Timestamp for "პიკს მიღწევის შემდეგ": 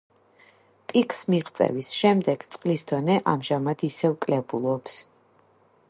0.91-2.47